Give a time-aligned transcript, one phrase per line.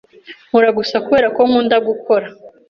[0.49, 2.27] Nkora gusa kubera ko nkunda gukora.